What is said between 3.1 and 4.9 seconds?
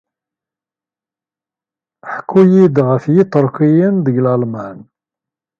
Yiṭerkiyen deg Lalman.